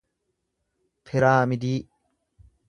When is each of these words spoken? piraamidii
piraamidii 1.09 1.77